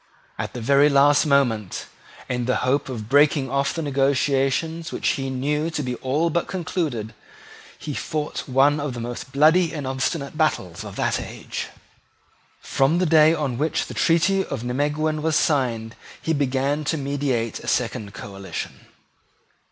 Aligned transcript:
At 0.39 0.53
the 0.53 0.61
very 0.61 0.89
last 0.89 1.27
moment, 1.27 1.85
in 2.27 2.45
the 2.45 2.55
hope 2.65 2.89
of 2.89 3.07
breaking 3.07 3.51
off 3.51 3.71
the 3.75 3.83
negotiation 3.83 4.83
which 4.89 5.09
he 5.09 5.29
knew 5.29 5.69
to 5.69 5.83
be 5.83 5.93
all 5.97 6.31
but 6.31 6.47
concluded, 6.47 7.13
he 7.77 7.93
fought 7.93 8.49
one 8.49 8.79
of 8.79 8.95
the 8.95 8.99
most 8.99 9.31
bloody 9.31 9.71
and 9.71 9.85
obstinate 9.85 10.35
battles 10.35 10.83
of 10.83 10.95
that 10.95 11.19
age. 11.21 11.67
From 12.59 12.97
the 12.97 13.05
day 13.05 13.31
on 13.35 13.59
which 13.59 13.85
the 13.85 13.93
treaty 13.93 14.43
of 14.43 14.63
Nimeguen 14.63 15.21
was 15.21 15.35
signed, 15.35 15.95
he 16.19 16.33
began 16.33 16.83
to 16.85 16.97
meditate 16.97 17.59
a 17.59 17.67
second 17.67 18.15
coalition. 18.15 18.87